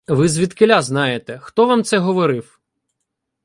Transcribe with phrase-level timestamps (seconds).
[0.07, 1.39] —Ви звідкіля знаєте?
[1.43, 2.59] Хто вам це говорив?